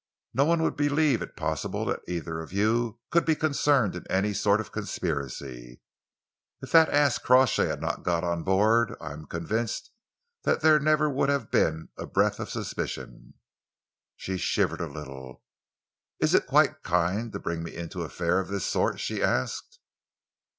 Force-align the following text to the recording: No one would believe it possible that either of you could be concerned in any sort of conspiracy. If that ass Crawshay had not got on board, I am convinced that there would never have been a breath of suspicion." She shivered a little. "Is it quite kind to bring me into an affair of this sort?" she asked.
No 0.33 0.45
one 0.45 0.63
would 0.63 0.75
believe 0.75 1.21
it 1.21 1.35
possible 1.35 1.85
that 1.85 1.99
either 2.07 2.39
of 2.41 2.51
you 2.51 2.97
could 3.11 3.23
be 3.23 3.35
concerned 3.35 3.95
in 3.95 4.03
any 4.11 4.33
sort 4.33 4.59
of 4.59 4.71
conspiracy. 4.71 5.79
If 6.59 6.71
that 6.71 6.89
ass 6.89 7.19
Crawshay 7.19 7.67
had 7.67 7.81
not 7.81 8.01
got 8.01 8.23
on 8.23 8.41
board, 8.41 8.95
I 8.99 9.13
am 9.13 9.27
convinced 9.27 9.91
that 10.41 10.61
there 10.61 10.73
would 10.73 10.81
never 10.81 11.15
have 11.27 11.51
been 11.51 11.89
a 11.99 12.07
breath 12.07 12.39
of 12.39 12.49
suspicion." 12.49 13.35
She 14.15 14.37
shivered 14.39 14.81
a 14.81 14.87
little. 14.87 15.43
"Is 16.19 16.33
it 16.33 16.47
quite 16.47 16.81
kind 16.81 17.31
to 17.31 17.37
bring 17.39 17.61
me 17.61 17.75
into 17.75 17.99
an 17.99 18.07
affair 18.07 18.39
of 18.39 18.47
this 18.47 18.65
sort?" 18.65 18.99
she 18.99 19.21
asked. 19.21 19.77